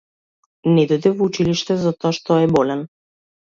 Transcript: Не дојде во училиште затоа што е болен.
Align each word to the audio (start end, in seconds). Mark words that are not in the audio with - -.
Не 0.77 0.85
дојде 0.91 1.11
во 1.19 1.27
училиште 1.27 1.79
затоа 1.85 2.17
што 2.21 2.41
е 2.49 2.51
болен. 2.59 2.85